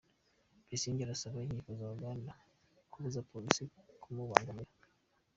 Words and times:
Besigye 0.67 1.03
arasaba 1.05 1.37
inkiko 1.45 1.69
za 1.79 1.85
Uganda 1.95 2.31
kubuza 2.91 3.25
Polisi 3.31 3.63
kumubangamira 4.01 4.73